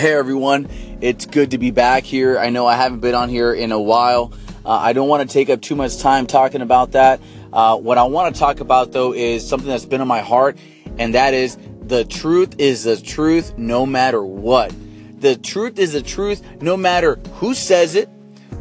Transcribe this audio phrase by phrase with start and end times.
[0.00, 0.66] Hey everyone,
[1.02, 2.38] it's good to be back here.
[2.38, 4.32] I know I haven't been on here in a while.
[4.64, 7.20] Uh, I don't want to take up too much time talking about that.
[7.52, 10.56] Uh, what I want to talk about though is something that's been on my heart,
[10.96, 14.74] and that is the truth is the truth no matter what.
[15.20, 18.08] The truth is the truth no matter who says it,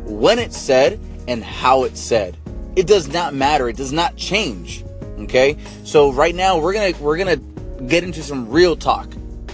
[0.03, 0.99] when it's said,
[1.29, 2.35] and how it's said.
[2.75, 3.69] It does not matter.
[3.69, 4.83] It does not change.
[5.19, 5.55] Okay?
[5.85, 7.37] So right now we're to we're to
[7.85, 9.07] get into some real talk.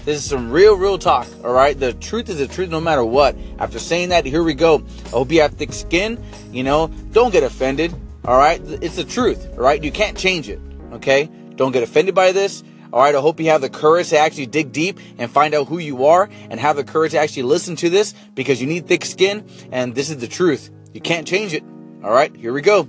[0.05, 1.27] This is some real, real talk.
[1.43, 1.77] All right.
[1.77, 3.35] The truth is the truth no matter what.
[3.57, 4.83] After saying that, here we go.
[5.07, 6.23] I hope you have thick skin.
[6.51, 7.91] You know, don't get offended.
[8.23, 8.61] All right.
[8.83, 9.47] It's the truth.
[9.53, 9.83] All right.
[9.83, 10.59] You can't change it.
[10.93, 11.27] Okay.
[11.55, 12.63] Don't get offended by this.
[12.93, 13.15] All right.
[13.15, 16.05] I hope you have the courage to actually dig deep and find out who you
[16.05, 19.43] are and have the courage to actually listen to this because you need thick skin.
[19.71, 20.69] And this is the truth.
[20.93, 21.63] You can't change it.
[22.03, 22.33] All right.
[22.35, 22.87] Here we go.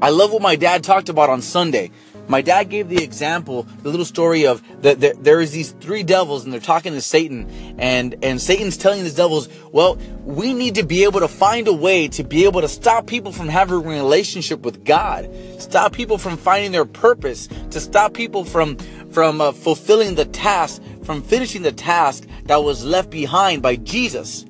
[0.00, 1.90] I love what my dad talked about on Sunday.
[2.28, 6.02] My dad gave the example, the little story of that the, there is these three
[6.02, 10.74] devils and they're talking to Satan and, and Satan's telling these devils, well, we need
[10.74, 13.76] to be able to find a way to be able to stop people from having
[13.76, 18.76] a relationship with God, stop people from finding their purpose, to stop people from,
[19.10, 24.44] from uh, fulfilling the task, from finishing the task that was left behind by Jesus.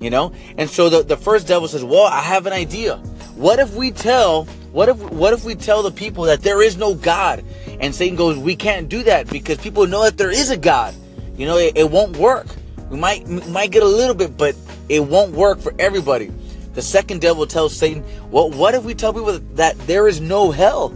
[0.00, 0.32] You know?
[0.56, 2.96] And so the, the first devil says, well, I have an idea.
[3.36, 6.76] What if we tell what if what if we tell the people that there is
[6.76, 7.44] no God?
[7.80, 10.94] And Satan goes, we can't do that because people know that there is a God.
[11.36, 12.46] You know, it, it won't work.
[12.90, 14.56] We might we might get a little bit, but
[14.88, 16.32] it won't work for everybody.
[16.74, 20.50] The second devil tells Satan, well, what if we tell people that there is no
[20.50, 20.88] hell?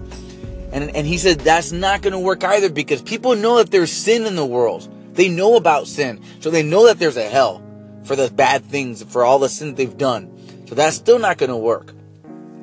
[0.73, 3.93] And, and he said that's not going to work either because people know that there's
[3.93, 4.89] sin in the world.
[5.15, 6.23] They know about sin.
[6.41, 7.63] So they know that there's a hell
[8.05, 10.33] for the bad things, for all the sin they've done.
[10.67, 11.93] So that's still not going to work.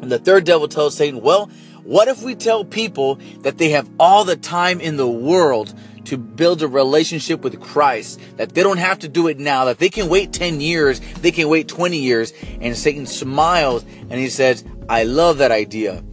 [0.04, 1.50] And the third devil tells Satan, well,
[1.84, 5.74] what if we tell people that they have all the time in the world
[6.06, 9.80] to build a relationship with Christ, that they don't have to do it now, that
[9.80, 12.34] they can wait 10 years, they can wait 20 years.
[12.60, 16.04] And Satan smiles and he says, I love that idea.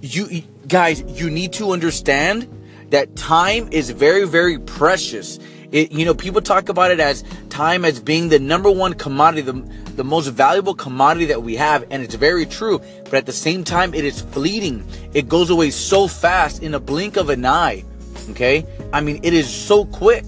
[0.00, 2.48] You guys, you need to understand
[2.90, 5.40] that time is very, very precious.
[5.72, 9.42] It, you know, people talk about it as time as being the number one commodity,
[9.42, 9.54] the,
[9.96, 12.80] the most valuable commodity that we have, and it's very true.
[13.04, 14.84] But at the same time, it is fleeting.
[15.14, 17.84] It goes away so fast in a blink of an eye.
[18.30, 20.24] Okay, I mean, it is so quick.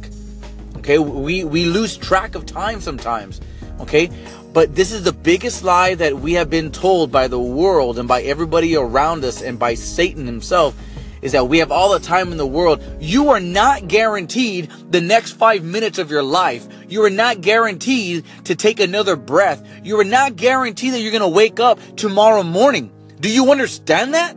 [0.78, 3.40] Okay, we we lose track of time sometimes.
[3.80, 4.10] Okay,
[4.52, 8.06] but this is the biggest lie that we have been told by the world and
[8.06, 10.76] by everybody around us and by Satan himself
[11.24, 12.84] is that we have all the time in the world.
[13.00, 16.68] You are not guaranteed the next five minutes of your life.
[16.86, 19.66] You are not guaranteed to take another breath.
[19.82, 22.92] You are not guaranteed that you're going to wake up tomorrow morning.
[23.20, 24.36] Do you understand that?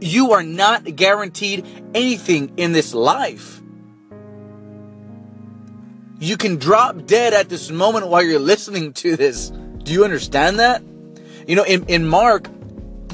[0.00, 3.62] You are not guaranteed anything in this life.
[6.18, 9.48] You can drop dead at this moment while you're listening to this.
[9.48, 10.82] Do you understand that?
[11.46, 12.50] You know, in, in Mark,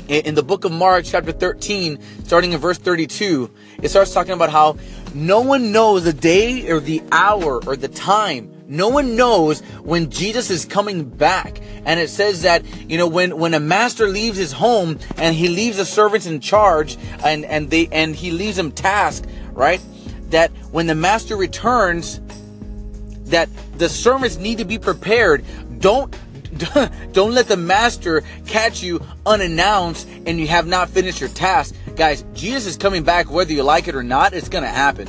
[0.09, 3.51] in the book of Mark, chapter 13, starting in verse 32,
[3.83, 4.77] it starts talking about how
[5.15, 8.53] no one knows the day or the hour or the time.
[8.69, 11.61] No one knows when Jesus is coming back.
[11.85, 15.49] And it says that, you know, when, when a master leaves his home and he
[15.49, 19.81] leaves the servants in charge and, and they, and he leaves them task, right?
[20.31, 22.21] That when the master returns,
[23.27, 25.45] that the servants need to be prepared.
[25.79, 26.15] Don't
[27.13, 31.75] don't let the master catch you unannounced and you have not finished your task.
[31.97, 35.09] Guys, Jesus is coming back whether you like it or not, it's going to happen.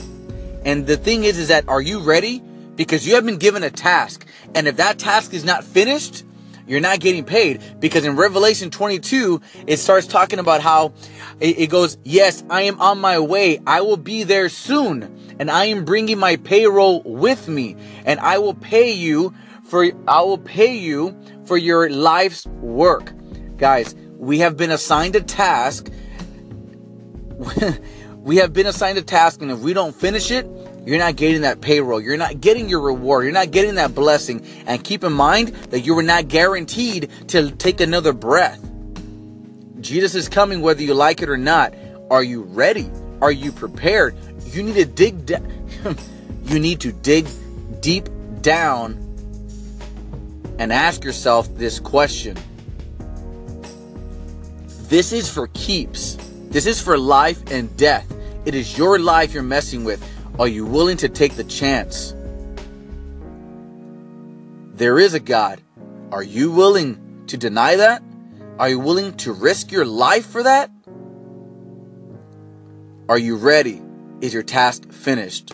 [0.65, 2.41] And the thing is is that are you ready?
[2.75, 4.25] Because you have been given a task.
[4.53, 6.23] And if that task is not finished,
[6.67, 10.91] you're not getting paid because in Revelation 22, it starts talking about how
[11.39, 13.59] it, goes, Yes, I am on my way.
[13.65, 15.35] I will be there soon.
[15.39, 17.77] And I am bringing my payroll with me.
[18.05, 19.33] And I will pay you
[19.67, 23.13] for, I will pay you for your life's work.
[23.57, 25.89] Guys, we have been assigned a task.
[28.17, 30.47] we have been assigned a task, and if we don't finish it,
[30.85, 31.99] you're not getting that payroll.
[31.99, 33.25] You're not getting your reward.
[33.25, 34.45] You're not getting that blessing.
[34.65, 38.63] And keep in mind that you are not guaranteed to take another breath.
[39.81, 41.73] Jesus is coming whether you like it or not.
[42.09, 42.89] Are you ready?
[43.21, 44.15] Are you prepared?
[44.45, 45.41] You need to dig da-
[46.45, 47.27] you need to dig
[47.81, 48.07] deep
[48.41, 49.06] down
[50.59, 52.37] and ask yourself this question.
[54.89, 56.17] This is for keeps.
[56.49, 58.11] This is for life and death.
[58.45, 60.01] It is your life you're messing with.
[60.39, 62.13] Are you willing to take the chance?
[64.73, 65.61] There is a God.
[66.11, 68.01] Are you willing to deny that?
[68.59, 70.71] Are you willing to risk your life for that?
[73.09, 73.81] Are you ready?
[74.21, 75.51] Is your task finished?